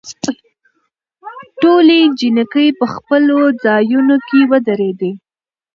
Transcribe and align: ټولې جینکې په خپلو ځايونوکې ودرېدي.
ټولې 1.61 1.99
جینکې 2.19 2.65
په 2.79 2.85
خپلو 2.93 3.37
ځايونوکې 3.63 4.41
ودرېدي. 4.51 5.11